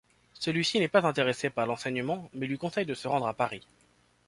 Celui-ci 0.33 0.79
n'est 0.79 0.87
pas 0.87 1.05
intéressé 1.05 1.51
par 1.51 1.67
l'enseignement 1.67 2.27
mais 2.33 2.47
lui 2.47 2.57
conseille 2.57 2.87
de 2.87 2.95
se 2.95 3.07
rendre 3.07 3.27
à 3.27 3.35
Paris. 3.35 3.61